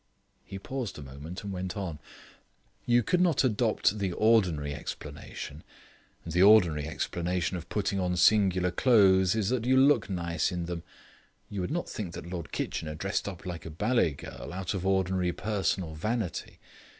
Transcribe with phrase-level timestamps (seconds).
[0.43, 1.99] He paused a moment, and went on:
[2.87, 5.63] "You could not adopt the ordinary explanation.
[6.25, 10.81] The ordinary explanation of putting on singular clothes is that you look nice in them;
[11.51, 14.87] you would not think that Lord Kitchener dressed up like a ballet girl out of
[14.87, 16.57] ordinary personal vanity.